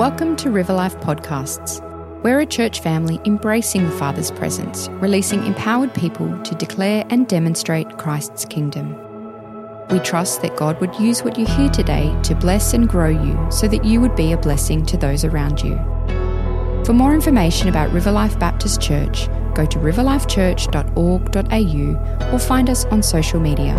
[0.00, 1.82] Welcome to River Life Podcasts.
[2.22, 7.98] We're a church family embracing the Father's presence, releasing empowered people to declare and demonstrate
[7.98, 8.96] Christ's kingdom.
[9.90, 13.38] We trust that God would use what you hear today to bless and grow you
[13.50, 15.76] so that you would be a blessing to those around you.
[16.86, 23.02] For more information about River Life Baptist Church, go to riverlifechurch.org.au or find us on
[23.02, 23.74] social media.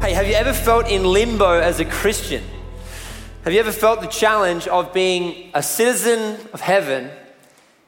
[0.00, 2.44] Hey, have you ever felt in limbo as a Christian?
[3.48, 7.10] Have you ever felt the challenge of being a citizen of heaven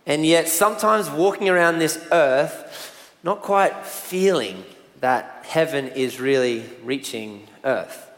[0.06, 4.64] and yet sometimes walking around this earth not quite feeling
[5.00, 8.08] that heaven is really reaching earth?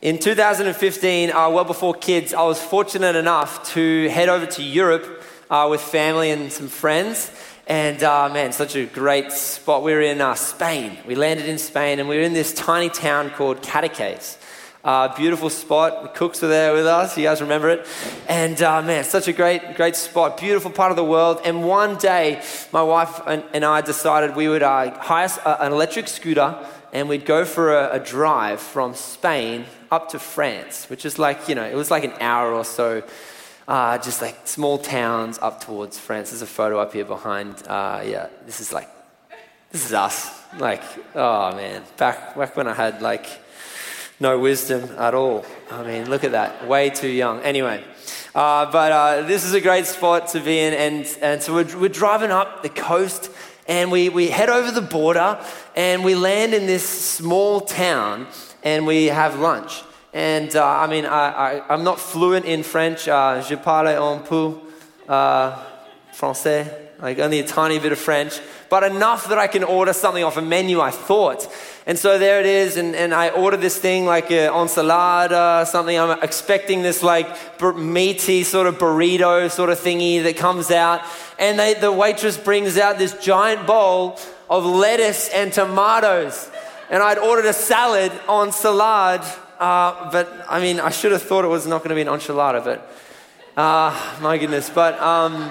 [0.00, 5.22] In 2015, uh, well before kids, I was fortunate enough to head over to Europe
[5.50, 7.30] uh, with family and some friends.
[7.66, 9.82] And uh, man, such a great spot.
[9.82, 10.96] We were in uh, Spain.
[11.06, 14.38] We landed in Spain and we were in this tiny town called Cadaqués.
[14.84, 16.02] Uh, beautiful spot.
[16.02, 17.16] The cooks were there with us.
[17.16, 17.86] You guys remember it?
[18.28, 20.38] And uh, man, such a great, great spot.
[20.38, 21.40] Beautiful part of the world.
[21.44, 26.08] And one day, my wife and, and I decided we would uh, hire an electric
[26.08, 26.58] scooter
[26.92, 31.48] and we'd go for a, a, drive from Spain up to France, which is like,
[31.48, 33.04] you know, it was like an hour or so,
[33.68, 36.30] uh, just like small towns up towards France.
[36.30, 37.62] There's a photo up here behind.
[37.68, 38.88] Uh, yeah, this is like,
[39.70, 40.42] this is us.
[40.58, 40.82] Like,
[41.14, 43.26] oh man, back, back when I had like,
[44.22, 45.44] no wisdom at all.
[45.68, 46.66] I mean, look at that.
[46.68, 47.40] Way too young.
[47.40, 47.82] Anyway,
[48.34, 50.72] uh, but uh, this is a great spot to be in.
[50.72, 53.30] And, and so we're, we're driving up the coast
[53.66, 58.28] and we, we head over the border and we land in this small town
[58.62, 59.82] and we have lunch.
[60.14, 63.08] And uh, I mean, I, I, am not fluent in French.
[63.08, 64.60] Uh, je parle un peu
[65.08, 65.58] uh,
[66.14, 68.38] français, like only a tiny bit of French,
[68.70, 71.48] but enough that I can order something off a menu, I thought.
[71.84, 75.98] And so there it is, and, and I order this thing like an ensalada, something.
[75.98, 77.26] I'm expecting this like
[77.76, 81.00] meaty sort of burrito sort of thingy that comes out.
[81.40, 86.48] And they, the waitress brings out this giant bowl of lettuce and tomatoes.
[86.88, 89.22] And I'd ordered a salad on salad,
[89.58, 92.06] uh, but I mean, I should have thought it was not going to be an
[92.06, 92.94] enchilada, but
[93.56, 94.70] uh, my goodness.
[94.70, 95.50] But, um,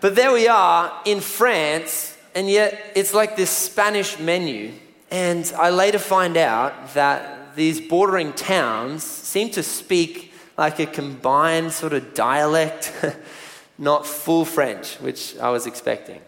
[0.00, 4.72] but there we are in France and yet it's like this Spanish menu.
[5.10, 11.72] And I later find out that these bordering towns seem to speak like a combined
[11.72, 12.92] sort of dialect,
[13.78, 16.20] not full French, which I was expecting.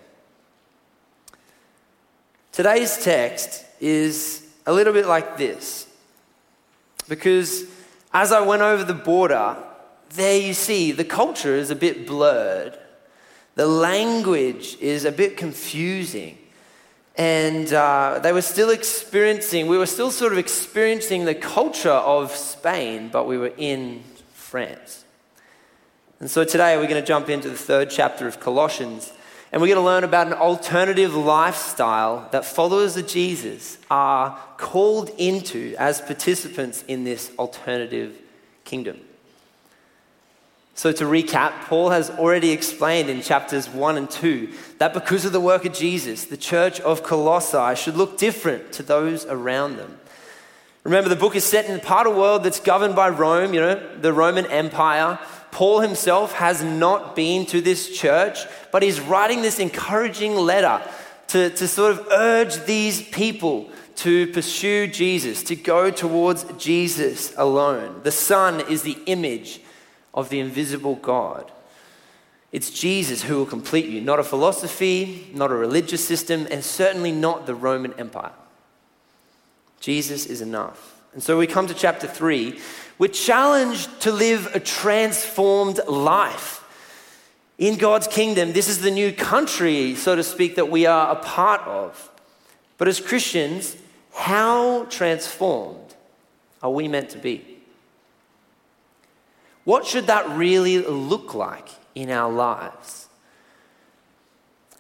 [2.53, 5.87] Today's text is a little bit like this.
[7.09, 7.65] Because
[8.13, 9.57] as I went over the border,
[10.11, 12.79] there you see the culture is a bit blurred.
[13.61, 16.39] The language is a bit confusing.
[17.15, 22.35] And uh, they were still experiencing, we were still sort of experiencing the culture of
[22.35, 25.05] Spain, but we were in France.
[26.21, 29.13] And so today we're going to jump into the third chapter of Colossians.
[29.53, 35.11] And we're going to learn about an alternative lifestyle that followers of Jesus are called
[35.19, 38.23] into as participants in this alternative
[38.65, 39.03] kingdom.
[40.81, 44.49] So, to recap, Paul has already explained in chapters 1 and 2
[44.79, 48.83] that because of the work of Jesus, the church of Colossae should look different to
[48.83, 49.99] those around them.
[50.85, 53.53] Remember, the book is set in a part of the world that's governed by Rome,
[53.53, 55.19] you know, the Roman Empire.
[55.51, 58.39] Paul himself has not been to this church,
[58.73, 60.81] but he's writing this encouraging letter
[61.29, 68.01] to, to sort of urge these people to pursue Jesus, to go towards Jesus alone.
[68.03, 69.61] The Son is the image
[70.15, 71.51] of the invisible God.
[72.53, 77.13] It's Jesus who will complete you, not a philosophy, not a religious system, and certainly
[77.13, 78.33] not the Roman Empire.
[79.79, 81.01] Jesus is enough.
[81.13, 82.59] And so we come to chapter 3.
[82.99, 86.65] We're challenged to live a transformed life.
[87.59, 91.17] In God's kingdom, this is the new country, so to speak, that we are a
[91.17, 92.11] part of.
[92.79, 93.77] But as Christians,
[94.13, 95.95] how transformed
[96.63, 97.60] are we meant to be?
[99.65, 103.09] What should that really look like in our lives?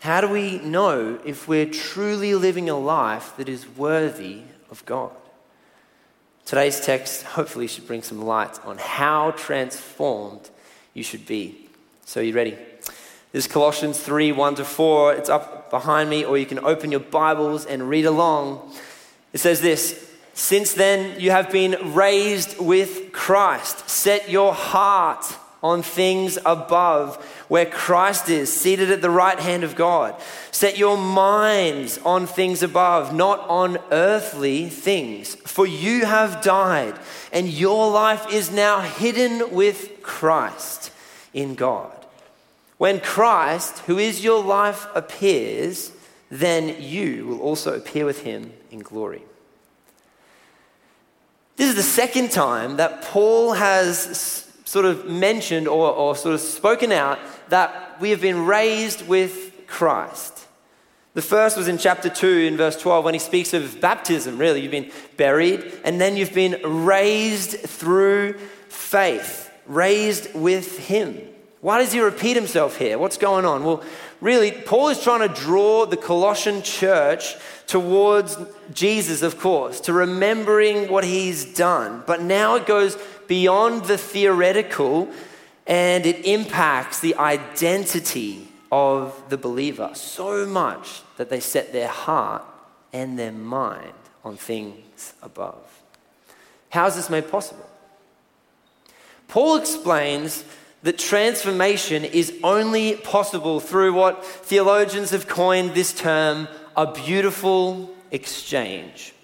[0.01, 5.13] How do we know if we're truly living a life that is worthy of God?
[6.47, 10.49] Today's text hopefully should bring some light on how transformed
[10.95, 11.69] you should be.
[12.07, 12.57] So, you ready?
[13.33, 15.15] This is Colossians 3 1 to 4.
[15.15, 18.73] It's up behind me, or you can open your Bibles and read along.
[19.33, 23.89] It says this since then, you have been raised with Christ.
[23.89, 25.25] Set your heart
[25.63, 27.15] on things above,
[27.47, 30.21] where Christ is, seated at the right hand of God.
[30.51, 35.37] Set your minds on things above, not on earthly things.
[35.37, 36.99] For you have died,
[37.33, 40.91] and your life is now hidden with Christ
[41.33, 42.05] in God.
[42.79, 45.93] When Christ, who is your life, appears,
[46.33, 49.23] then you will also appear with him in glory.
[51.61, 56.41] This is the second time that Paul has sort of mentioned or, or sort of
[56.41, 57.19] spoken out
[57.51, 60.47] that we have been raised with Christ.
[61.13, 64.63] The first was in chapter 2 in verse 12 when he speaks of baptism, really.
[64.63, 68.39] You've been buried and then you've been raised through
[68.71, 71.21] faith, raised with him.
[71.61, 72.99] Why does he repeat himself here?
[72.99, 73.65] What's going on?
[73.65, 73.85] Well,
[74.23, 77.35] really, Paul is trying to draw the Colossian church
[77.71, 78.37] towards
[78.75, 82.03] Jesus, of course, to remembering what he's done.
[82.05, 85.09] But now it goes beyond the theoretical
[85.69, 92.43] and it impacts the identity of the believer so much that they set their heart
[92.93, 93.93] and their mind
[94.25, 95.81] on things above.
[96.71, 97.71] How is this made possible?
[99.29, 100.45] Paul explains
[100.83, 109.15] that transformation is only possible through what theologians have coined this term a beautiful exchange.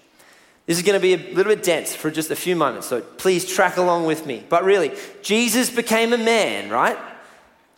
[0.65, 2.99] This is going to be a little bit dense for just a few moments, so
[2.99, 4.43] please track along with me.
[4.49, 4.91] But really,
[5.21, 6.97] Jesus became a man, right?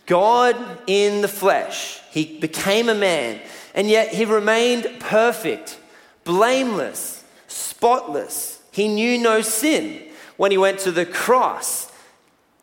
[0.07, 0.56] God
[0.88, 2.01] in the flesh.
[2.10, 3.39] He became a man,
[3.75, 5.80] and yet he remained perfect,
[6.24, 8.60] blameless, spotless.
[8.72, 10.01] He knew no sin
[10.38, 11.92] when he went to the cross.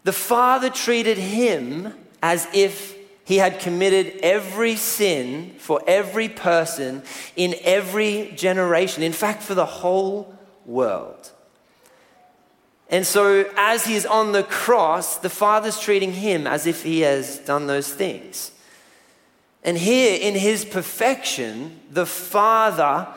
[0.02, 2.95] The Father treated him as if
[3.26, 7.02] he had committed every sin for every person
[7.34, 10.32] in every generation, in fact, for the whole
[10.64, 11.32] world.
[12.88, 17.00] And so, as he is on the cross, the Father's treating him as if he
[17.00, 18.52] has done those things.
[19.64, 23.08] And here, in his perfection, the Father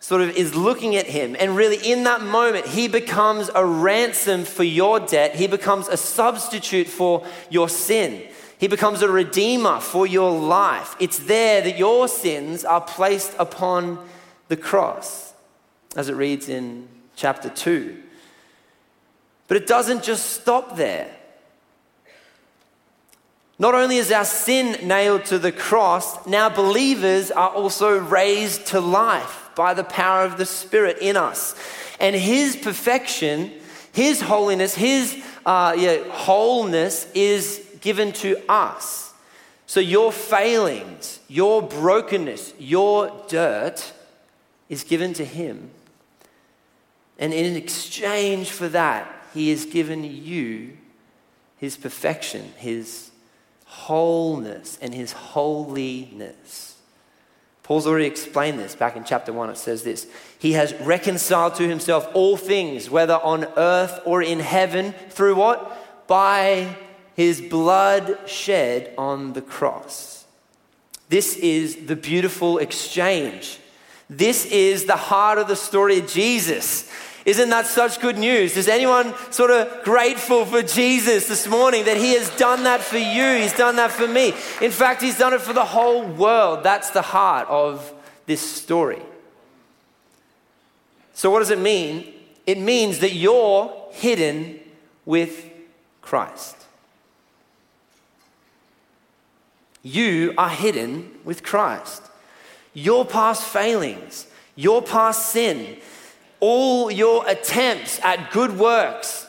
[0.00, 1.36] sort of is looking at him.
[1.38, 5.96] And really, in that moment, he becomes a ransom for your debt, he becomes a
[5.96, 8.20] substitute for your sin.
[8.58, 10.96] He becomes a redeemer for your life.
[11.00, 14.06] It's there that your sins are placed upon
[14.48, 15.34] the cross,
[15.96, 18.00] as it reads in chapter 2.
[19.48, 21.10] But it doesn't just stop there.
[23.58, 28.80] Not only is our sin nailed to the cross, now believers are also raised to
[28.80, 31.54] life by the power of the Spirit in us.
[32.00, 33.52] And His perfection,
[33.92, 39.12] His holiness, His uh, yeah, wholeness is given to us.
[39.66, 43.92] So your failings, your brokenness, your dirt
[44.68, 45.70] is given to Him.
[47.18, 50.76] And in exchange for that, He has given you
[51.58, 53.10] His perfection, His
[53.66, 56.78] wholeness, and His holiness.
[57.62, 59.50] Paul's already explained this back in chapter 1.
[59.50, 60.06] It says this
[60.38, 66.06] He has reconciled to Himself all things, whether on earth or in heaven, through what?
[66.06, 66.76] By
[67.14, 70.24] his blood shed on the cross.
[71.08, 73.58] This is the beautiful exchange.
[74.10, 76.90] This is the heart of the story of Jesus.
[77.24, 78.56] Isn't that such good news?
[78.56, 82.98] Is anyone sort of grateful for Jesus this morning that he has done that for
[82.98, 83.42] you?
[83.42, 84.34] He's done that for me.
[84.60, 86.62] In fact, he's done it for the whole world.
[86.62, 87.92] That's the heart of
[88.26, 89.00] this story.
[91.14, 92.12] So, what does it mean?
[92.46, 94.60] It means that you're hidden
[95.06, 95.48] with
[96.02, 96.56] Christ.
[99.84, 102.02] You are hidden with Christ.
[102.72, 104.26] Your past failings,
[104.56, 105.76] your past sin,
[106.40, 109.26] all your attempts at good works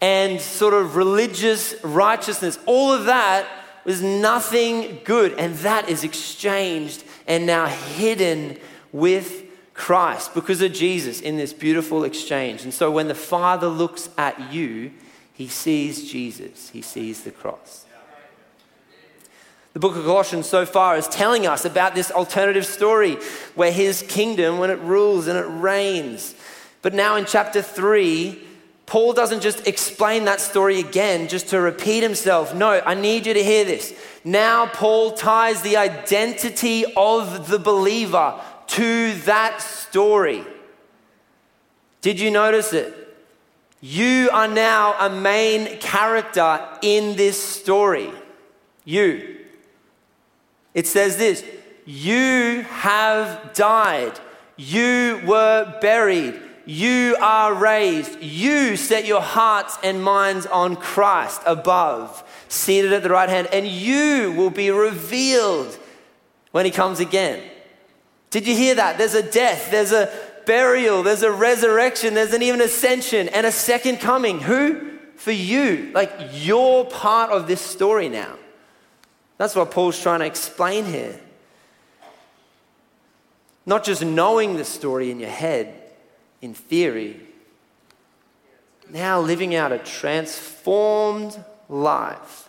[0.00, 3.46] and sort of religious righteousness, all of that
[3.84, 5.34] was nothing good.
[5.34, 8.58] And that is exchanged and now hidden
[8.92, 9.44] with
[9.74, 12.64] Christ because of Jesus in this beautiful exchange.
[12.64, 14.92] And so when the Father looks at you,
[15.34, 17.84] he sees Jesus, he sees the cross.
[19.72, 23.16] The book of Colossians so far is telling us about this alternative story
[23.54, 26.34] where his kingdom, when it rules and it reigns.
[26.82, 28.38] But now in chapter 3,
[28.84, 32.54] Paul doesn't just explain that story again just to repeat himself.
[32.54, 33.98] No, I need you to hear this.
[34.24, 38.38] Now, Paul ties the identity of the believer
[38.68, 40.44] to that story.
[42.02, 42.94] Did you notice it?
[43.80, 48.10] You are now a main character in this story.
[48.84, 49.38] You.
[50.74, 51.44] It says this
[51.84, 54.18] You have died,
[54.56, 58.22] you were buried, You are raised.
[58.22, 63.66] You set your hearts and minds on Christ above, seated at the right hand, and
[63.66, 65.78] you will be revealed
[66.52, 67.42] when he comes again.
[68.30, 68.96] Did you hear that?
[68.96, 70.10] There's a death, there's a
[70.46, 74.40] burial, there's a resurrection, there's an even ascension and a second coming.
[74.40, 74.98] Who?
[75.16, 75.90] For you.
[75.94, 78.36] Like you're part of this story now.
[79.38, 81.18] That's what Paul's trying to explain here.
[83.64, 85.74] Not just knowing the story in your head,
[86.40, 87.20] in theory,
[88.90, 92.48] now living out a transformed life.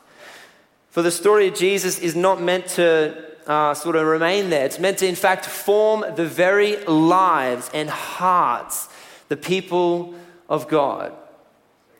[0.90, 4.66] For the story of Jesus is not meant to uh, sort of remain there.
[4.66, 8.90] It's meant to, in fact, form the very lives and hearts,
[9.30, 10.13] the people
[10.50, 11.13] of God.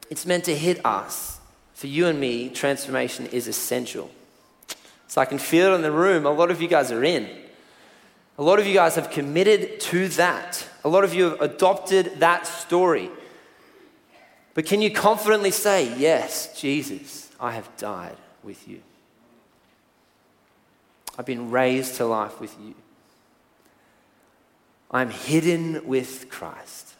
[0.10, 1.40] It's meant to hit us.
[1.74, 4.12] For you and me, transformation is essential.
[5.13, 6.25] So I can feel it in the room.
[6.25, 7.29] A lot of you guys are in.
[8.39, 10.67] A lot of you guys have committed to that.
[10.84, 13.12] A lot of you have adopted that story.
[14.55, 18.82] But can you confidently say, Yes, Jesus, I have died with you?
[21.15, 22.74] I've been raised to life with you.
[24.89, 26.96] I'm hidden with Christ.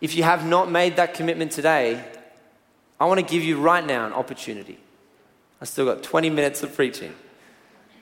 [0.00, 2.04] If you have not made that commitment today,
[2.98, 4.80] I want to give you right now an opportunity.
[5.62, 7.14] I still got 20 minutes of preaching.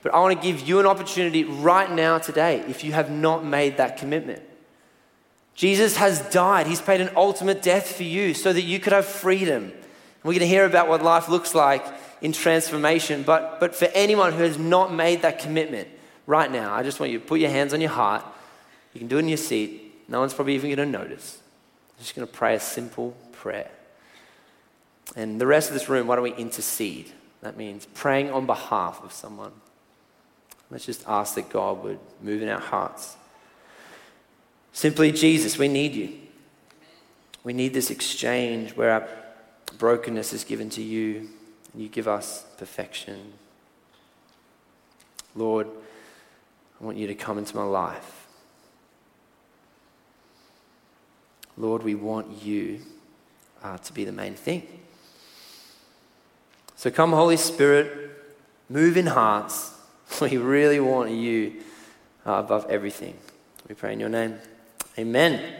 [0.01, 3.45] But I want to give you an opportunity right now today if you have not
[3.45, 4.41] made that commitment.
[5.53, 6.65] Jesus has died.
[6.65, 9.65] He's paid an ultimate death for you so that you could have freedom.
[9.65, 11.85] And we're going to hear about what life looks like
[12.19, 13.21] in transformation.
[13.21, 15.87] But, but for anyone who has not made that commitment
[16.25, 18.25] right now, I just want you to put your hands on your heart.
[18.95, 20.03] You can do it in your seat.
[20.07, 21.37] No one's probably even going to notice.
[21.95, 23.69] I'm just going to pray a simple prayer.
[25.15, 27.11] And the rest of this room, why don't we intercede?
[27.41, 29.51] That means praying on behalf of someone.
[30.69, 33.17] Let's just ask that God would move in our hearts.
[34.73, 36.13] Simply, Jesus, we need you.
[37.43, 39.07] We need this exchange where our
[39.77, 41.29] brokenness is given to you
[41.73, 43.33] and you give us perfection.
[45.35, 45.67] Lord,
[46.79, 48.27] I want you to come into my life.
[51.57, 52.81] Lord, we want you
[53.63, 54.67] uh, to be the main thing.
[56.81, 58.09] So come, Holy Spirit,
[58.67, 59.71] move in hearts.
[60.19, 61.61] We really want you
[62.25, 63.15] uh, above everything.
[63.69, 64.39] We pray in your name.
[64.97, 65.57] Amen.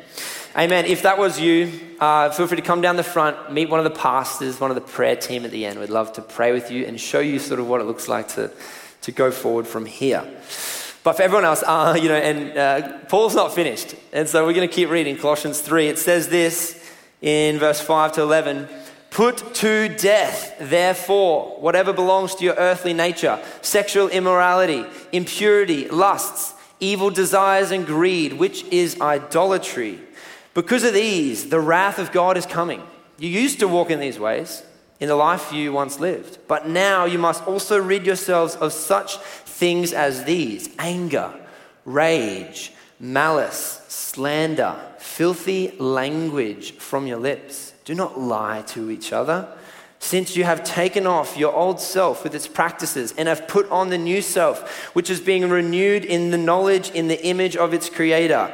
[0.57, 0.85] Amen.
[0.85, 3.83] If that was you, uh, feel free to come down the front, meet one of
[3.83, 5.79] the pastors, one of the prayer team at the end.
[5.79, 8.29] We'd love to pray with you and show you sort of what it looks like
[8.29, 8.49] to,
[9.03, 10.23] to go forward from here.
[11.03, 13.93] But for everyone else, uh, you know, and uh, Paul's not finished.
[14.11, 15.87] And so we're going to keep reading Colossians 3.
[15.87, 16.83] It says this
[17.21, 18.67] in verse 5 to 11
[19.11, 27.09] Put to death, therefore, whatever belongs to your earthly nature sexual immorality, impurity, lusts, evil
[27.09, 29.99] desires, and greed, which is idolatry.
[30.53, 32.81] Because of these, the wrath of God is coming.
[33.19, 34.63] You used to walk in these ways
[35.01, 39.17] in the life you once lived, but now you must also rid yourselves of such
[39.17, 41.33] things as these anger,
[41.83, 47.70] rage, malice, slander, filthy language from your lips.
[47.85, 49.47] Do not lie to each other.
[49.99, 53.89] Since you have taken off your old self with its practices and have put on
[53.89, 57.87] the new self, which is being renewed in the knowledge in the image of its
[57.87, 58.51] creator.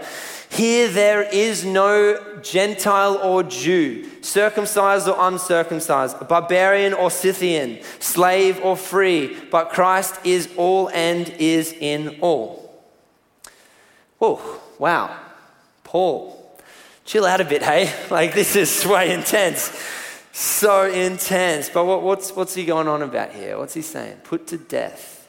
[0.50, 8.78] Here there is no Gentile or Jew, circumcised or uncircumcised, barbarian or Scythian, slave or
[8.78, 12.84] free, but Christ is all and is in all.
[14.20, 15.18] Oh, wow.
[15.84, 16.37] Paul,
[17.08, 17.92] chill out a bit, hey?
[18.12, 19.72] Like, this is way intense.
[20.32, 21.70] So intense.
[21.70, 23.58] But what, what's, what's he going on about here?
[23.58, 24.18] What's he saying?
[24.24, 25.28] Put to death.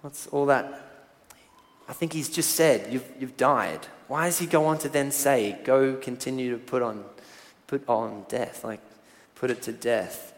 [0.00, 0.80] What's all that?
[1.88, 3.86] I think he's just said, you've, you've died.
[4.08, 7.04] Why does he go on to then say, go continue to put on,
[7.66, 8.64] put on death?
[8.64, 8.80] Like,
[9.34, 10.30] put it to death.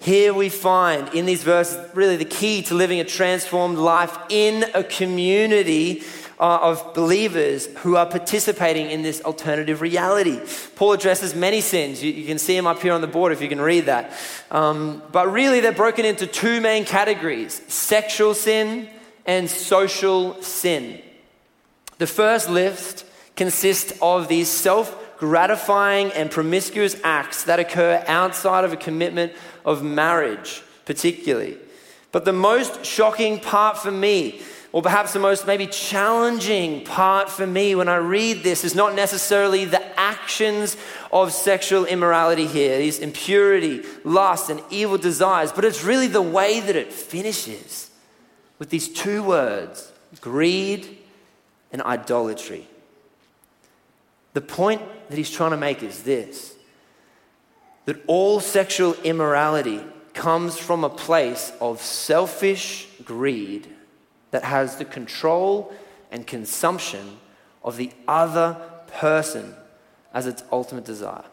[0.00, 4.64] Here we find in these verses really the key to living a transformed life in
[4.74, 6.02] a community
[6.42, 10.40] uh, of believers who are participating in this alternative reality.
[10.74, 12.02] Paul addresses many sins.
[12.02, 14.12] You, you can see them up here on the board if you can read that.
[14.50, 18.88] Um, but really, they're broken into two main categories sexual sin
[19.24, 21.00] and social sin.
[21.98, 23.06] The first list
[23.36, 29.32] consists of these self gratifying and promiscuous acts that occur outside of a commitment
[29.64, 31.56] of marriage, particularly.
[32.10, 37.46] But the most shocking part for me or perhaps the most maybe challenging part for
[37.46, 40.78] me when I read this is not necessarily the actions
[41.12, 46.60] of sexual immorality here, these impurity, lust, and evil desires, but it's really the way
[46.60, 47.90] that it finishes
[48.58, 50.98] with these two words greed
[51.70, 52.66] and idolatry.
[54.34, 56.54] The point that he's trying to make is this
[57.84, 59.80] that all sexual immorality
[60.14, 63.66] comes from a place of selfish greed
[64.32, 65.72] that has the control
[66.10, 67.18] and consumption
[67.62, 68.56] of the other
[68.98, 69.54] person
[70.12, 71.24] as its ultimate desire.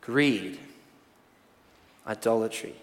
[0.00, 0.58] Greed,
[2.06, 2.74] idolatry.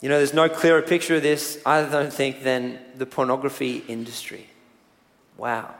[0.00, 4.46] You know, there's no clearer picture of this, I don't think, than the pornography industry.
[5.36, 5.74] Wow.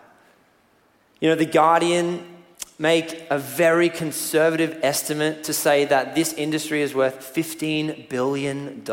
[1.20, 2.36] You know, The Guardian
[2.78, 8.84] make a very conservative estimate to say that this industry is worth $15 billion.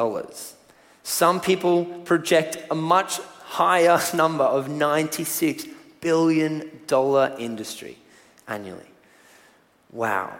[1.05, 5.69] Some people project a much higher number of $96
[6.01, 6.71] billion
[7.37, 7.97] industry
[8.47, 8.89] annually.
[9.91, 10.35] Wow.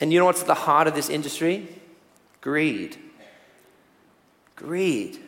[0.00, 1.68] And you know what's at the heart of this industry?
[2.40, 2.96] Greed.
[4.56, 5.18] Greed.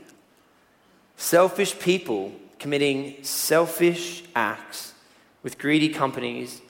[1.18, 4.94] Selfish people committing selfish acts
[5.42, 6.62] with greedy companies,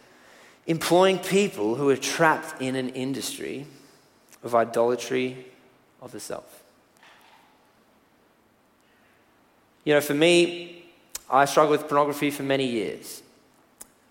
[0.67, 3.65] employing people who are trapped in an industry
[4.43, 5.47] of idolatry
[6.03, 6.60] of the self.
[9.85, 10.85] You know, for me,
[11.31, 13.23] I struggled with pornography for many years.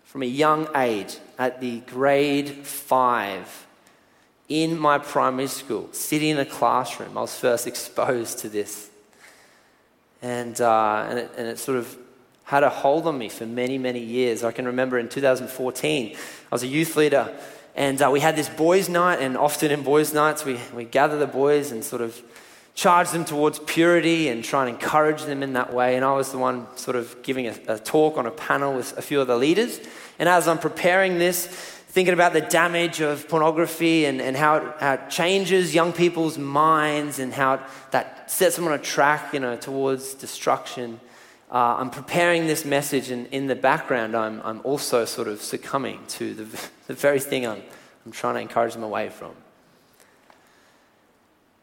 [0.06, 3.68] From a young age, at the grade five,
[4.48, 8.90] in my primary school, sitting in a classroom, I was first exposed to this.
[10.22, 11.96] And, uh, and, it, and it sort of
[12.44, 14.44] had a hold on me for many, many years.
[14.44, 16.20] I can remember in 2014, I
[16.52, 17.32] was a youth leader,
[17.76, 21.20] and uh, we had this boys' night, and often in boys' nights, we, we gather
[21.20, 22.20] the boys and sort of
[22.76, 25.96] charge them towards purity and try and encourage them in that way.
[25.96, 28.98] And I was the one sort of giving a, a talk on a panel with
[28.98, 29.80] a few of the leaders.
[30.18, 31.48] And as I'm preparing this,
[31.90, 36.38] thinking about the damage of pornography and, and how, it, how it changes young people's
[36.38, 37.60] minds and how
[37.92, 41.00] that sets them on a track, you know, towards destruction.
[41.52, 46.00] Uh, I'm preparing this message, and in the background, I'm, I'm also sort of succumbing
[46.10, 46.44] to the,
[46.88, 47.64] the very thing I'm,
[48.06, 49.32] I'm trying to encourage them away from.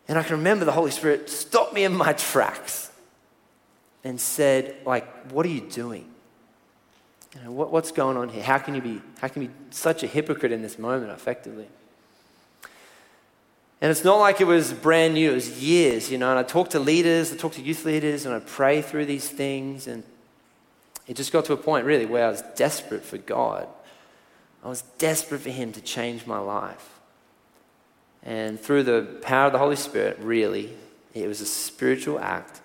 [0.08, 2.90] And I can remember the Holy Spirit stopped me in my tracks
[4.04, 6.08] and said, like, what are you doing?
[7.34, 8.42] You know, what, what's going on here?
[8.42, 11.68] How can you be how can you be such a hypocrite in this moment, effectively?
[13.80, 16.30] And it's not like it was brand new, it was years, you know.
[16.30, 19.28] And I talked to leaders, I talked to youth leaders, and I pray through these
[19.28, 19.86] things.
[19.86, 20.02] And
[21.06, 23.68] it just got to a point, really, where I was desperate for God.
[24.64, 26.95] I was desperate for Him to change my life.
[28.26, 30.74] And through the power of the Holy Spirit, really,
[31.14, 32.60] it was a spiritual act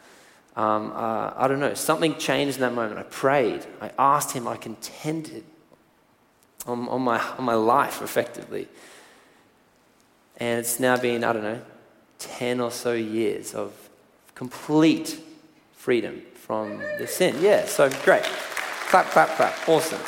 [0.56, 3.00] um, uh, I don't know, something changed in that moment.
[3.00, 5.44] I prayed, I asked Him, I contended
[6.66, 8.68] on, on, my, on my life effectively.
[10.38, 11.62] And it's now been, I don't know,
[12.20, 13.74] 10 or so years of
[14.36, 15.20] complete
[15.74, 17.38] freedom from the sin.
[17.40, 18.24] Yeah, so great.
[18.24, 19.70] Clap, clap, clap.
[19.70, 20.02] Awesome.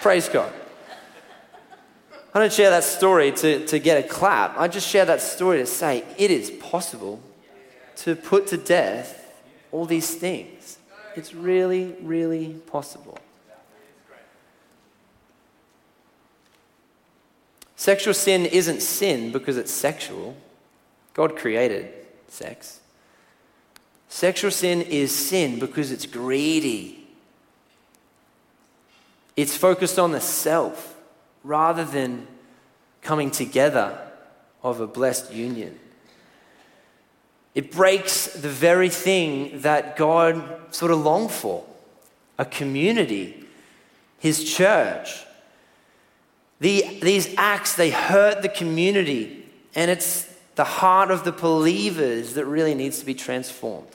[0.00, 0.52] Praise God.
[2.32, 4.56] I don't share that story to, to get a clap.
[4.56, 7.20] I just share that story to say it is possible
[7.96, 10.78] to put to death all these things.
[11.16, 13.18] It's really, really possible.
[17.74, 20.36] Sexual sin isn't sin because it's sexual.
[21.14, 21.92] God created
[22.28, 22.80] sex.
[24.08, 27.08] Sexual sin is sin because it's greedy.
[29.34, 30.94] It's focused on the self
[31.42, 32.26] rather than
[33.02, 33.98] coming together
[34.62, 35.78] of a blessed union.
[37.54, 41.64] It breaks the very thing that God sort of longed for
[42.38, 43.44] a community,
[44.18, 45.24] His church.
[46.60, 52.44] The, these acts, they hurt the community, and it's the heart of the believers that
[52.44, 53.88] really needs to be transformed.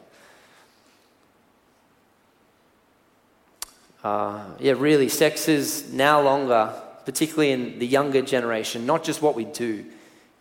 [4.03, 6.73] Uh, yeah, really, sex is now longer,
[7.05, 9.85] particularly in the younger generation, not just what we do,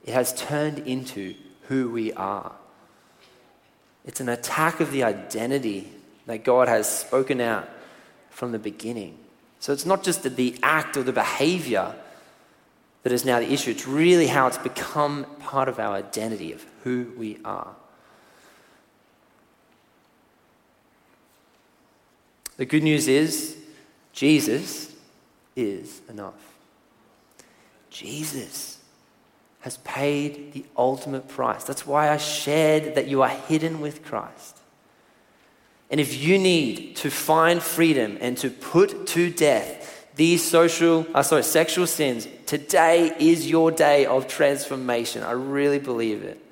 [0.05, 1.35] it has turned into
[1.69, 2.53] who we are.
[4.05, 5.91] It's an attack of the identity
[6.27, 7.69] that God has spoken out
[8.31, 9.19] from the beginning.
[9.61, 11.95] So it's not just the act or the behavior
[13.03, 16.65] that is now the issue, it's really how it's become part of our identity of
[16.83, 17.75] who we are.
[22.57, 23.59] The good news is
[24.13, 24.95] Jesus
[25.57, 26.54] is enough.
[27.95, 28.79] Jesus
[29.61, 31.63] has paid the ultimate price.
[31.63, 34.59] That's why I shared that you are hidden with Christ.
[35.91, 41.23] And if you need to find freedom and to put to death these social, uh,
[41.23, 45.23] sorry, sexual sins, today is your day of transformation.
[45.23, 46.45] I really believe it.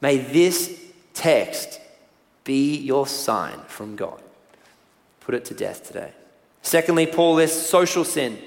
[0.00, 0.82] May this
[1.14, 1.80] text
[2.42, 4.20] be your sign from God.
[5.20, 6.12] put it to death today.
[6.62, 8.38] Secondly, Paul lists social sin.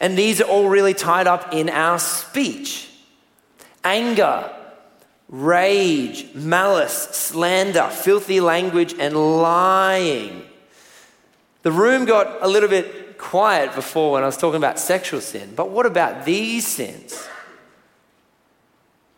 [0.00, 2.88] And these are all really tied up in our speech
[3.84, 4.50] anger,
[5.28, 10.42] rage, malice, slander, filthy language, and lying.
[11.62, 15.52] The room got a little bit quiet before when I was talking about sexual sin,
[15.54, 17.28] but what about these sins?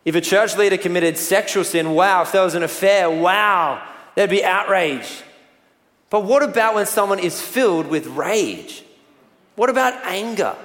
[0.05, 3.81] If a church leader committed sexual sin, wow, if there was an affair, wow,
[4.15, 5.23] there'd be outrage.
[6.09, 8.83] But what about when someone is filled with rage?
[9.55, 10.55] What about anger?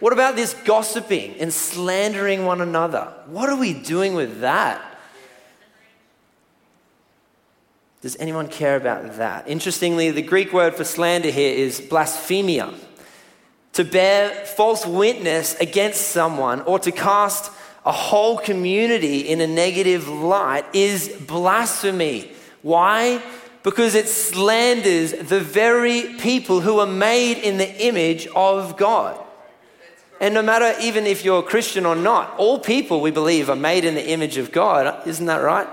[0.00, 3.12] What about this gossiping and slandering one another?
[3.26, 4.80] What are we doing with that?
[8.00, 9.48] Does anyone care about that?
[9.48, 12.72] Interestingly, the Greek word for slander here is blasphemia.
[13.72, 17.50] To bear false witness against someone or to cast
[17.84, 22.30] a whole community in a negative light is blasphemy.
[22.62, 23.20] Why?
[23.64, 29.18] Because it slanders the very people who are made in the image of God.
[30.20, 33.56] And no matter even if you're a Christian or not, all people we believe are
[33.56, 35.06] made in the image of God.
[35.06, 35.68] Isn't that right?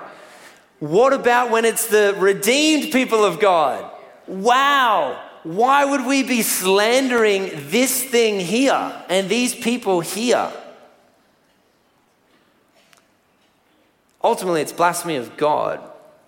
[0.79, 3.89] What about when it's the redeemed people of God?
[4.27, 5.21] Wow.
[5.43, 10.51] Why would we be slandering this thing here and these people here?
[14.23, 15.79] Ultimately, it's blasphemy of God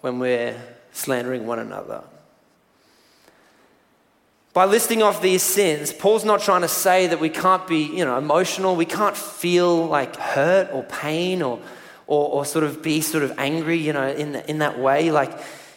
[0.02, 0.56] when we're
[0.92, 2.04] slandering one another.
[4.58, 8.04] By listing off these sins, Paul's not trying to say that we can't be, you
[8.04, 11.60] know, emotional, we can't feel like hurt or pain or,
[12.08, 15.12] or, or sort of be sort of angry, you know, in, the, in that way.
[15.12, 15.32] Like,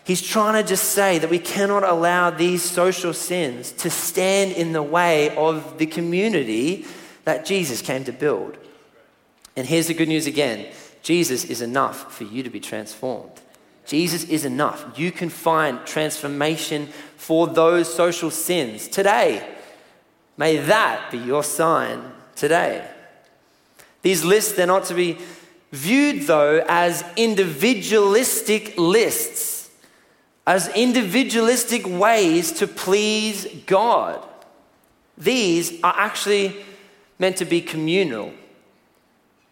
[0.04, 4.72] he's trying to just say that we cannot allow these social sins to stand in
[4.72, 6.86] the way of the community
[7.24, 8.56] that Jesus came to build.
[9.56, 13.42] And here's the good news again Jesus is enough for you to be transformed.
[13.90, 14.96] Jesus is enough.
[14.96, 19.44] You can find transformation for those social sins today.
[20.36, 22.00] May that be your sign
[22.36, 22.88] today.
[24.02, 25.18] These lists, they're not to be
[25.72, 29.68] viewed, though, as individualistic lists,
[30.46, 34.24] as individualistic ways to please God.
[35.18, 36.64] These are actually
[37.18, 38.32] meant to be communal,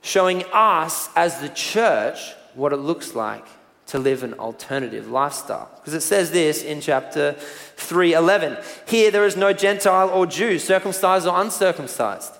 [0.00, 2.20] showing us as the church
[2.54, 3.44] what it looks like
[3.88, 5.70] to live an alternative lifestyle.
[5.76, 7.34] Because it says this in chapter
[7.76, 8.58] 3:11.
[8.86, 12.32] Here there is no Gentile or Jew, circumcised or uncircumcised,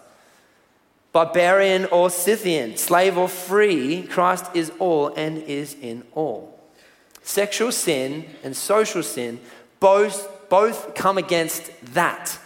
[1.12, 6.58] barbarian or Scythian, slave or free, Christ is all and is in all.
[7.22, 9.40] Sexual sin and social sin
[9.80, 12.38] both, both come against that.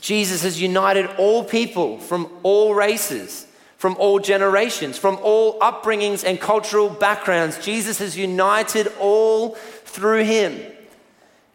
[0.00, 3.45] Jesus has united all people from all races
[3.86, 7.56] from all generations, from all upbringings and cultural backgrounds.
[7.64, 9.50] Jesus has united all
[9.84, 10.60] through him.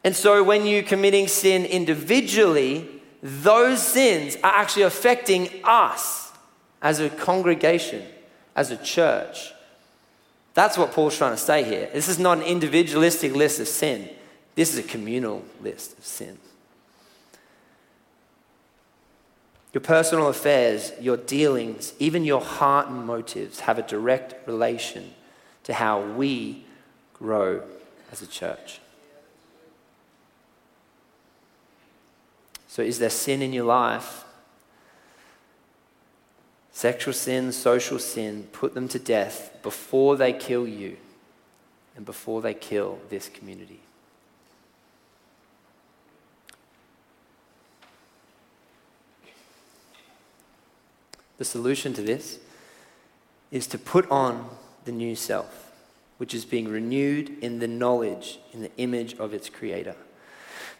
[0.05, 2.87] And so when you're committing sin individually,
[3.21, 6.31] those sins are actually affecting us
[6.81, 8.01] as a congregation,
[8.55, 9.51] as a church.
[10.53, 11.89] That's what Paul's trying to say here.
[11.93, 14.07] This is not an individualistic list of sin,
[14.55, 16.37] this is a communal list of sin.
[19.73, 25.13] Your personal affairs, your dealings, even your heart and motives have a direct relation
[25.63, 26.65] to how we
[27.13, 27.63] grow
[28.11, 28.81] as a church.
[32.67, 34.25] So, is there sin in your life?
[36.73, 40.97] Sexual sin, social sin, put them to death before they kill you
[41.95, 43.81] and before they kill this community.
[51.41, 52.37] The solution to this
[53.49, 54.47] is to put on
[54.85, 55.71] the new self,
[56.19, 59.95] which is being renewed in the knowledge, in the image of its creator.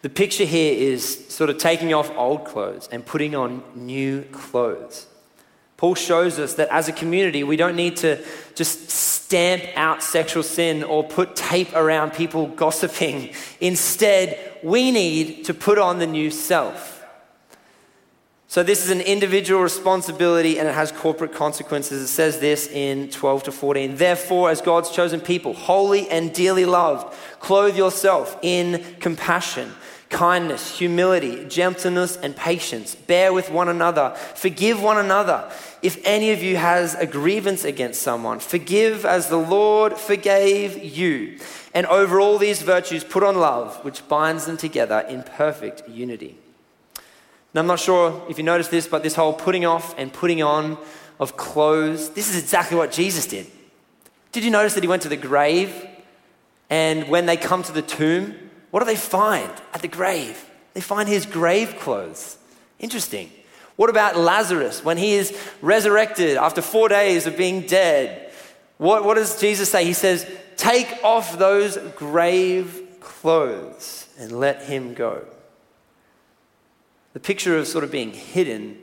[0.04, 5.08] The picture here is sort of taking off old clothes and putting on new clothes.
[5.78, 10.44] Paul shows us that as a community, we don't need to just stamp out sexual
[10.44, 13.34] sin or put tape around people gossiping.
[13.62, 17.01] Instead, we need to put on the new self.
[18.52, 22.02] So, this is an individual responsibility and it has corporate consequences.
[22.02, 23.96] It says this in 12 to 14.
[23.96, 29.72] Therefore, as God's chosen people, holy and dearly loved, clothe yourself in compassion,
[30.10, 32.94] kindness, humility, gentleness, and patience.
[32.94, 34.10] Bear with one another.
[34.36, 35.50] Forgive one another.
[35.82, 41.40] If any of you has a grievance against someone, forgive as the Lord forgave you.
[41.74, 46.36] And over all these virtues, put on love, which binds them together in perfect unity.
[47.54, 50.42] Now, I'm not sure if you noticed this, but this whole putting off and putting
[50.42, 50.78] on
[51.20, 53.46] of clothes, this is exactly what Jesus did.
[54.32, 55.88] Did you notice that he went to the grave
[56.70, 58.36] and when they come to the tomb,
[58.72, 60.50] What do they find at the grave?
[60.74, 62.38] They find his grave clothes.
[62.80, 63.30] Interesting.
[63.76, 68.32] What about Lazarus when he is resurrected after four days of being dead?
[68.78, 69.84] What, what does Jesus say?
[69.84, 75.26] He says, Take off those grave clothes and let him go.
[77.14, 78.80] The picture of sort of being hidden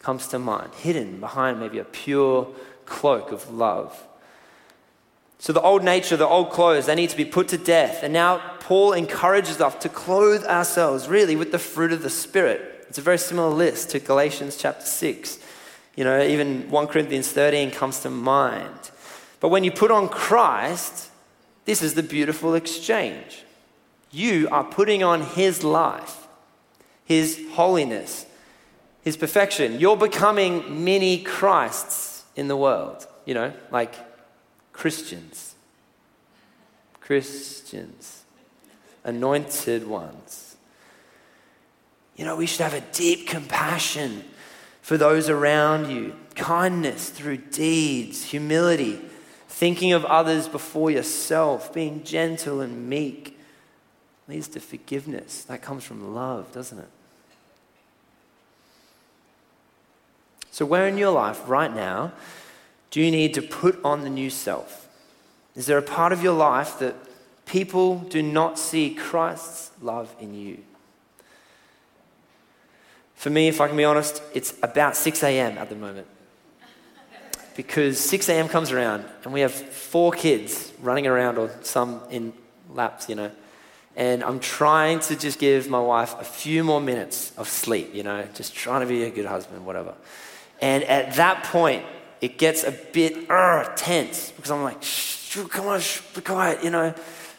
[0.00, 2.48] comes to mind, hidden behind maybe a pure
[2.86, 4.06] cloak of love.
[5.40, 8.02] So, the old nature, the old clothes, they need to be put to death.
[8.02, 12.86] And now, Paul encourages us to clothe ourselves really with the fruit of the Spirit.
[12.88, 15.38] It's a very similar list to Galatians chapter 6.
[15.94, 18.90] You know, even 1 Corinthians 13 comes to mind.
[19.40, 21.10] But when you put on Christ,
[21.66, 23.44] this is the beautiful exchange.
[24.10, 26.27] You are putting on His life,
[27.08, 28.26] His holiness,
[29.00, 29.80] His perfection.
[29.80, 33.94] You're becoming mini Christs in the world, you know, like
[34.74, 35.54] Christians.
[37.00, 38.24] Christians,
[39.04, 40.56] anointed ones.
[42.14, 44.24] You know, we should have a deep compassion
[44.82, 49.00] for those around you, kindness through deeds, humility,
[49.48, 53.38] thinking of others before yourself, being gentle and meek
[54.28, 55.44] leads to forgiveness.
[55.44, 56.88] That comes from love, doesn't it?
[60.58, 62.10] So, where in your life right now
[62.90, 64.88] do you need to put on the new self?
[65.54, 66.96] Is there a part of your life that
[67.46, 70.58] people do not see Christ's love in you?
[73.14, 75.58] For me, if I can be honest, it's about 6 a.m.
[75.58, 76.08] at the moment.
[77.54, 78.48] Because 6 a.m.
[78.48, 82.32] comes around and we have four kids running around, or some in
[82.74, 83.30] laps, you know.
[83.94, 88.02] And I'm trying to just give my wife a few more minutes of sleep, you
[88.02, 89.94] know, just trying to be a good husband, whatever.
[90.60, 91.84] And at that point,
[92.20, 96.64] it gets a bit uh, tense because I'm like, shh, come on, shh, be quiet,
[96.64, 96.94] you know,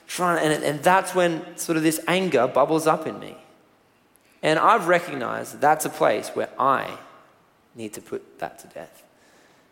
[0.07, 3.35] trying, and, and that's when sort of this anger bubbles up in me.
[4.41, 6.97] And I've recognized that that's a place where I
[7.75, 9.03] need to put that to death.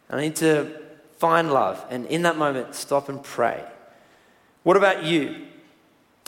[0.09, 0.81] I need to
[1.17, 3.63] find love and in that moment stop and pray.
[4.63, 5.47] What about you?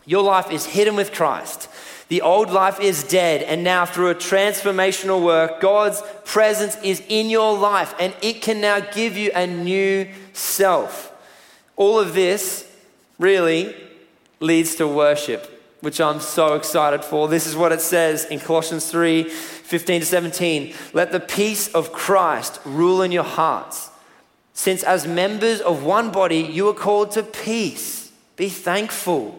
[0.09, 1.69] Your life is hidden with Christ.
[2.07, 7.29] The old life is dead, and now through a transformational work, God's presence is in
[7.29, 11.13] your life, and it can now give you a new self.
[11.75, 12.67] All of this
[13.19, 13.75] really
[14.39, 17.27] leads to worship, which I'm so excited for.
[17.27, 20.73] This is what it says in Colossians 3 15 to 17.
[20.93, 23.91] Let the peace of Christ rule in your hearts,
[24.53, 28.11] since as members of one body you are called to peace.
[28.37, 29.38] Be thankful.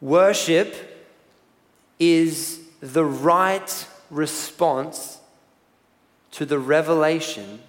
[0.00, 0.74] Worship
[1.98, 5.18] is the right response
[6.32, 7.60] to the revelation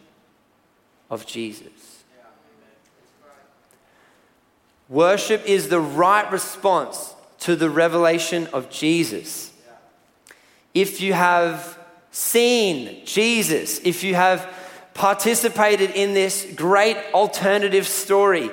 [1.10, 2.04] of Jesus.
[4.88, 9.52] Worship is the right response to the revelation of Jesus.
[10.74, 11.78] If you have
[12.12, 14.54] seen Jesus, if you have
[14.94, 18.52] participated in this great alternative story,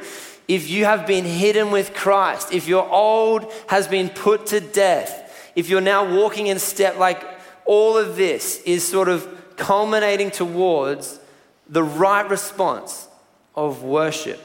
[0.49, 5.53] if you have been hidden with Christ, if your old has been put to death,
[5.55, 7.23] if you're now walking in step, like
[7.67, 11.21] all of this is sort of culminating towards
[11.69, 13.09] the right response
[13.55, 14.41] of worship.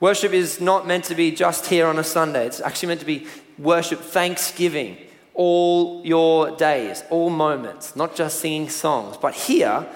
[0.00, 2.46] Worship is not meant to be just here on a Sunday.
[2.46, 3.26] It's actually meant to be
[3.58, 4.96] worship, thanksgiving,
[5.34, 9.18] all your days, all moments, not just singing songs.
[9.18, 9.86] But here,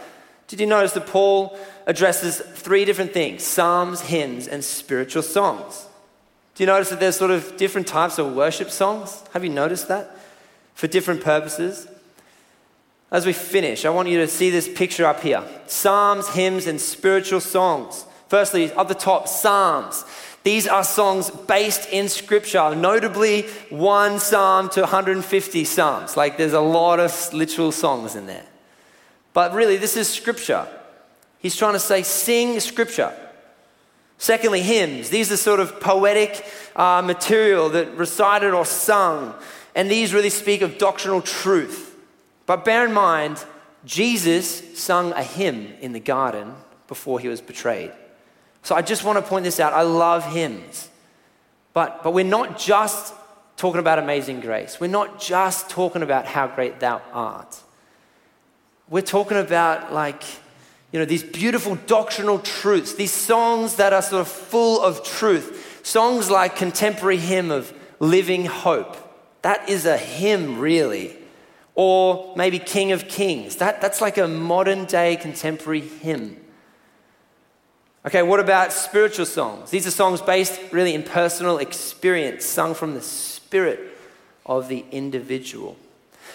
[0.48, 5.86] did you notice that Paul addresses three different things psalms, hymns, and spiritual songs?
[6.54, 9.24] Do you notice that there's sort of different types of worship songs?
[9.32, 10.16] Have you noticed that?
[10.74, 11.88] For different purposes.
[13.10, 16.80] As we finish, I want you to see this picture up here Psalms, hymns, and
[16.80, 18.06] spiritual songs.
[18.28, 20.04] Firstly, at the top, Psalms.
[20.42, 26.18] These are songs based in Scripture, notably one psalm to 150 psalms.
[26.18, 28.44] Like there's a lot of literal songs in there.
[29.34, 30.66] But really, this is scripture.
[31.38, 33.12] He's trying to say, sing scripture.
[34.16, 35.10] Secondly, hymns.
[35.10, 39.34] These are sort of poetic uh, material that recited or sung.
[39.74, 41.94] And these really speak of doctrinal truth.
[42.46, 43.44] But bear in mind,
[43.84, 46.54] Jesus sung a hymn in the garden
[46.86, 47.92] before he was betrayed.
[48.62, 49.72] So I just want to point this out.
[49.72, 50.88] I love hymns.
[51.72, 53.12] But, but we're not just
[53.56, 54.78] talking about amazing grace.
[54.78, 57.60] We're not just talking about how great thou art.
[58.88, 60.22] We're talking about like,
[60.92, 65.80] you know, these beautiful doctrinal truths, these songs that are sort of full of truth.
[65.82, 68.96] Songs like contemporary hymn of living hope.
[69.42, 71.16] That is a hymn, really.
[71.74, 73.56] Or maybe King of Kings.
[73.56, 76.40] That, that's like a modern day contemporary hymn.
[78.06, 79.70] Okay, what about spiritual songs?
[79.70, 83.80] These are songs based really in personal experience, sung from the spirit
[84.44, 85.76] of the individual.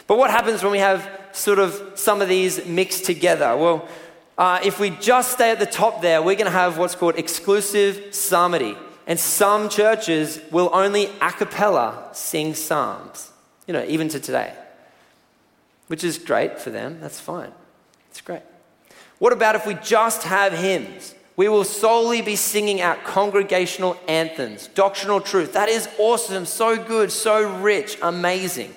[0.10, 3.56] But what happens when we have sort of some of these mixed together?
[3.56, 3.88] Well,
[4.40, 7.20] uh, if we just stay at the top there, we're going to have what's called
[7.20, 8.76] exclusive psalmody.
[9.06, 13.32] And some churches will only a cappella sing psalms,
[13.68, 14.52] you know, even to today,
[15.86, 17.00] which is great for them.
[17.02, 17.52] That's fine.
[18.10, 18.42] It's great.
[19.20, 21.14] What about if we just have hymns?
[21.36, 25.54] We will solely be singing out congregational anthems, doctrinal truth.
[25.54, 28.74] That is awesome, so good, so rich, amazing.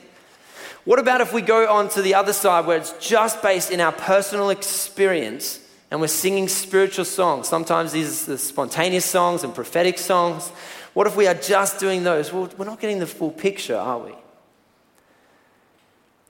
[0.84, 3.80] What about if we go on to the other side where it's just based in
[3.80, 7.48] our personal experience and we're singing spiritual songs?
[7.48, 10.48] Sometimes these are the spontaneous songs and prophetic songs.
[10.92, 12.32] What if we are just doing those?
[12.32, 14.12] Well, we're not getting the full picture, are we?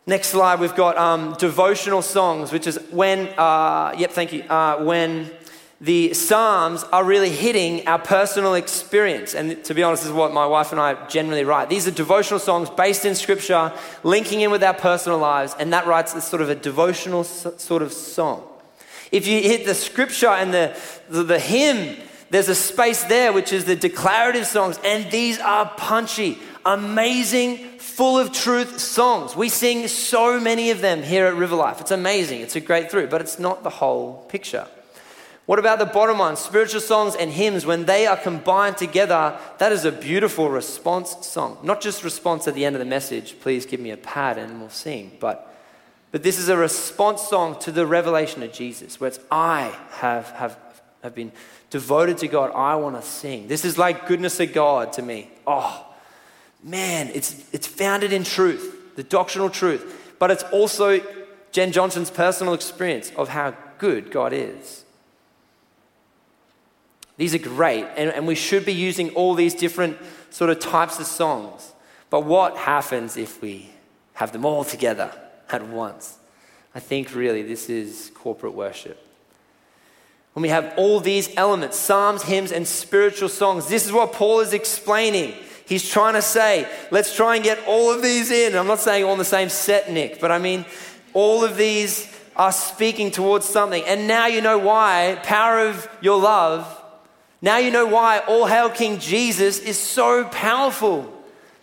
[0.04, 4.82] Next slide, we've got um, devotional songs, which is when, uh, yep, thank you, uh,
[4.82, 5.30] when
[5.82, 9.34] the Psalms are really hitting our personal experience.
[9.34, 11.68] And to be honest, this is what my wife and I generally write.
[11.68, 13.72] These are devotional songs based in Scripture,
[14.04, 17.82] linking in with our personal lives, and that writes this sort of a devotional sort
[17.82, 18.44] of song.
[19.10, 21.96] If you hit the Scripture and the, the, the hymn,
[22.30, 28.20] there's a space there which is the declarative songs, and these are punchy, amazing, full
[28.20, 29.34] of truth songs.
[29.34, 31.80] We sing so many of them here at River Life.
[31.80, 32.40] It's amazing.
[32.40, 34.68] It's a great through, but it's not the whole picture.
[35.46, 36.36] What about the bottom one?
[36.36, 41.58] Spiritual songs and hymns, when they are combined together, that is a beautiful response song.
[41.64, 44.60] Not just response at the end of the message, please give me a pad and
[44.60, 45.52] we'll sing, but,
[46.12, 50.28] but this is a response song to the revelation of Jesus, where it's I have,
[50.30, 50.56] have,
[51.02, 51.32] have been
[51.70, 52.52] devoted to God.
[52.54, 53.48] I want to sing.
[53.48, 55.28] This is like goodness of God to me.
[55.44, 55.84] Oh,
[56.62, 61.00] man, it's, it's founded in truth, the doctrinal truth, but it's also
[61.50, 64.81] Jen Johnson's personal experience of how good God is.
[67.16, 69.98] These are great, and, and we should be using all these different
[70.30, 71.72] sort of types of songs.
[72.10, 73.70] But what happens if we
[74.14, 75.12] have them all together
[75.50, 76.18] at once?
[76.74, 79.06] I think really this is corporate worship.
[80.32, 84.40] When we have all these elements psalms, hymns, and spiritual songs, this is what Paul
[84.40, 85.34] is explaining.
[85.66, 88.56] He's trying to say, let's try and get all of these in.
[88.56, 90.64] I'm not saying all in the same set, Nick, but I mean,
[91.12, 93.84] all of these are speaking towards something.
[93.84, 96.81] And now you know why power of your love
[97.42, 101.12] now you know why All Hail King Jesus is so powerful.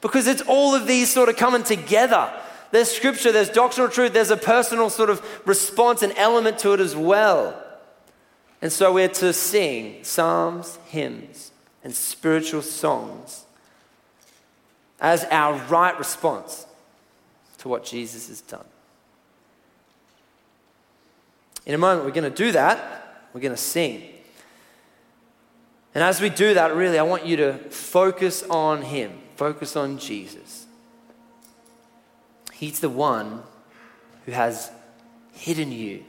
[0.02, 2.32] Because it's all of these sort of coming together.
[2.72, 6.80] There's scripture, there's doctrinal truth, there's a personal sort of response and element to it
[6.80, 7.62] as well.
[8.62, 11.52] And so we're to sing psalms, hymns,
[11.84, 13.46] and spiritual songs
[15.00, 16.66] as our right response
[17.60, 18.66] to what Jesus has done.
[21.66, 23.28] In a moment, we're going to do that.
[23.34, 24.04] We're going to sing.
[25.96, 29.98] And as we do that, really, I want you to focus on Him, focus on
[29.98, 30.68] Jesus.
[32.54, 33.44] He's the one
[34.26, 34.70] who has
[35.34, 36.04] hidden you.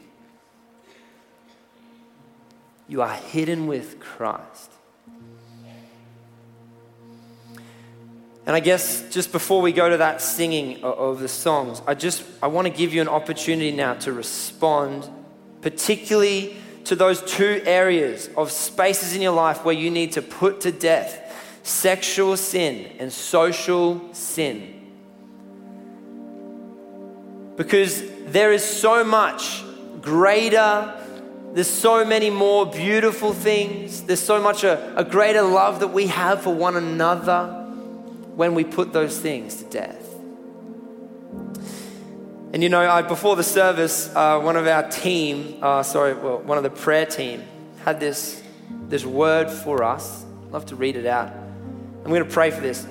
[2.88, 4.70] You are hidden with Christ.
[8.46, 12.24] And I guess just before we go to that singing of the songs, I just
[12.42, 15.08] I want to give you an opportunity now to respond,
[15.60, 20.62] particularly to those two areas of spaces in your life where you need to put
[20.62, 21.16] to death
[21.62, 24.76] sexual sin and social sin.
[27.56, 29.62] Because there is so much
[30.00, 30.98] greater,
[31.52, 36.06] there's so many more beautiful things, there's so much a, a greater love that we
[36.06, 37.48] have for one another
[38.34, 39.99] when we put those things to death.
[42.52, 46.38] And you know, I, before the service, uh, one of our team, uh, sorry, well,
[46.38, 47.44] one of the prayer team,
[47.84, 48.42] had this,
[48.88, 50.24] this word for us.
[50.46, 51.28] I'd love to read it out.
[51.28, 52.86] I'm going to pray for this.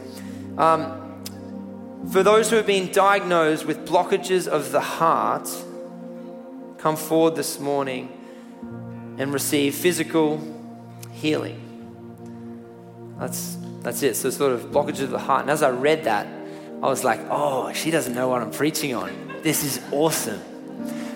[0.58, 1.24] Um,
[2.10, 5.50] for those who have been diagnosed with blockages of the heart,
[6.78, 8.16] come forward this morning
[9.18, 10.42] and receive physical
[11.12, 11.66] healing.
[13.20, 14.16] That's, that's it.
[14.16, 15.42] So, sort of blockages of the heart.
[15.42, 16.28] And as I read that,
[16.82, 20.42] I was like, oh, she doesn't know what I'm preaching on this is awesome.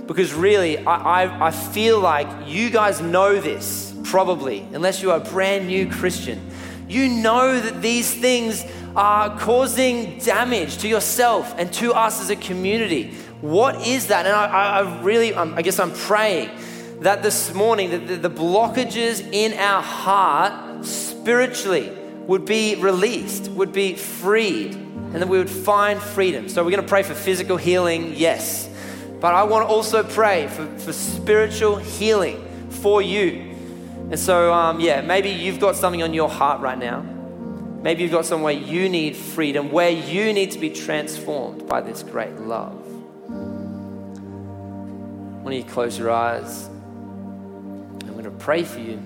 [0.07, 5.17] Because really, I, I, I feel like you guys know this, probably, unless you are
[5.17, 6.49] a brand new Christian.
[6.87, 8.65] You know that these things
[8.95, 13.13] are causing damage to yourself and to us as a community.
[13.41, 14.25] What is that?
[14.25, 16.49] And I, I really, um, I guess I'm praying
[16.99, 21.91] that this morning, that the blockages in our heart spiritually
[22.27, 26.49] would be released, would be freed, and that we would find freedom.
[26.49, 28.69] So we're going to pray for physical healing, yes.
[29.19, 33.55] But I want to also pray for, for spiritual healing for you.
[34.09, 37.01] And so, um, yeah, maybe you've got something on your heart right now.
[37.01, 42.03] Maybe you've got somewhere you need freedom, where you need to be transformed by this
[42.03, 42.79] great love.
[45.41, 46.67] Why don't you close your eyes?
[46.67, 49.01] I'm going to pray for you.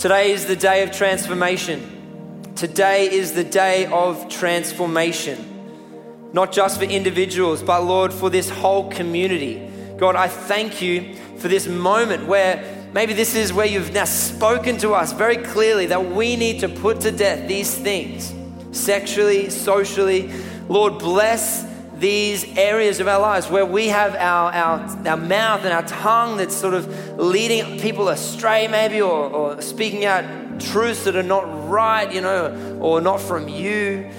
[0.00, 2.54] Today is the day of transformation.
[2.56, 6.30] Today is the day of transformation.
[6.32, 9.70] Not just for individuals, but Lord, for this whole community.
[9.98, 14.78] God, I thank you for this moment where maybe this is where you've now spoken
[14.78, 18.32] to us very clearly that we need to put to death these things
[18.72, 20.32] sexually, socially.
[20.66, 21.62] Lord, bless
[22.00, 26.38] these areas of our lives where we have our, our, our mouth and our tongue
[26.38, 30.24] that's sort of leading people astray, maybe, or, or speaking out
[30.60, 34.10] truths that are not right, you know, or not from you.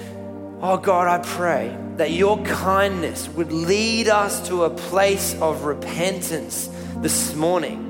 [0.60, 6.70] Oh God, I pray that your kindness would lead us to a place of repentance
[6.98, 7.88] this morning.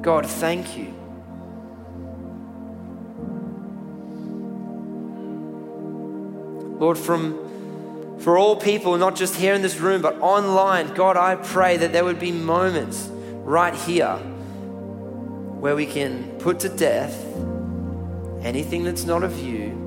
[0.00, 0.94] God, thank you.
[6.78, 7.49] Lord, from
[8.20, 11.92] for all people, not just here in this room, but online, God, I pray that
[11.92, 17.14] there would be moments right here where we can put to death
[18.42, 19.80] anything that's not of you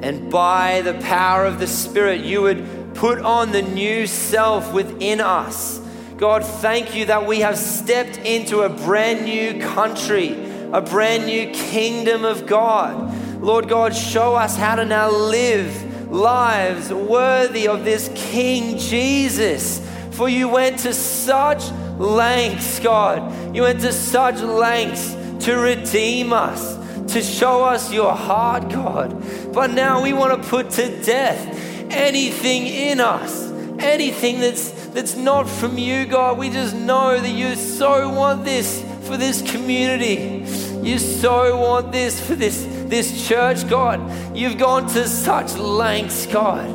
[0.00, 5.20] and by the power of the Spirit, you would put on the new self within
[5.20, 5.80] us.
[6.18, 10.32] God, thank you that we have stepped into a brand new country,
[10.72, 13.42] a brand new kingdom of God.
[13.42, 15.72] Lord God, show us how to now live
[16.08, 19.80] lives worthy of this King Jesus.
[20.12, 23.54] For you went to such lengths, God.
[23.54, 26.76] You went to such lengths to redeem us
[27.12, 29.52] to show us your heart, God.
[29.52, 31.46] But now we want to put to death
[31.90, 36.38] anything in us, anything that's that's not from you, God.
[36.38, 40.44] We just know that you so want this for this community.
[40.82, 44.36] You so want this for this this church, God.
[44.36, 46.66] You've gone to such lengths, God.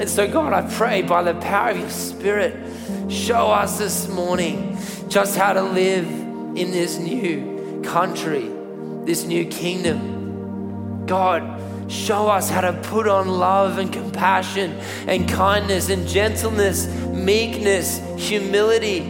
[0.00, 2.56] And so, God, I pray by the power of your Spirit,
[3.10, 4.78] show us this morning
[5.08, 8.50] just how to live in this new country
[9.04, 11.06] this new kingdom.
[11.06, 14.78] God, show us how to put on love and compassion
[15.08, 19.00] and kindness and gentleness, meekness, humility.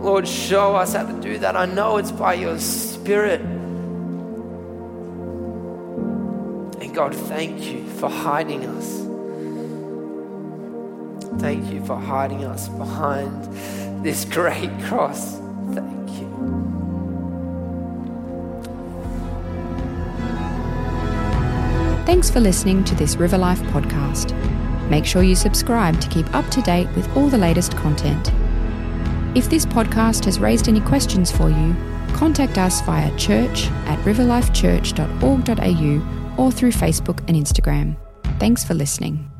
[0.00, 1.56] Lord, show us how to do that.
[1.56, 3.40] I know it's by your Spirit.
[6.96, 9.02] God, thank you for hiding us.
[11.38, 13.44] Thank you for hiding us behind
[14.02, 15.36] this great cross.
[15.74, 16.26] Thank you.
[22.06, 24.32] Thanks for listening to this River Life podcast.
[24.88, 28.32] Make sure you subscribe to keep up to date with all the latest content.
[29.36, 31.76] If this podcast has raised any questions for you,
[32.14, 37.96] contact us via church at riverlifechurch.org.au or through Facebook and Instagram.
[38.38, 39.30] Thanks for listening.